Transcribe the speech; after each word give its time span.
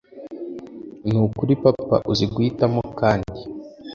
nukuri 1.09 1.53
papa 1.63 1.95
uzi 2.11 2.25
guhitamo 2.33 2.81
kandi 2.99 3.39